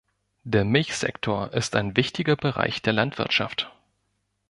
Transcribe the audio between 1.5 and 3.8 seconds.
ist ein wichtiger Bereich der Landwirtschaft.